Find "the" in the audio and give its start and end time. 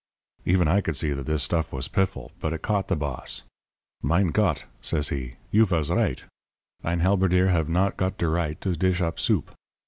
2.87-2.95